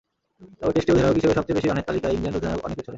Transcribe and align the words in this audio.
তবে 0.59 0.71
টেস্টে 0.75 0.91
অধিনায়ক 0.93 1.15
হিসেবে 1.19 1.37
সবচেয়ে 1.37 1.57
বেশি 1.57 1.67
রানের 1.67 1.87
তালিকায় 1.89 2.13
ইংল্যান্ড 2.15 2.37
অধিনায়ক 2.37 2.63
অনেক 2.65 2.75
পেছনে। 2.77 2.89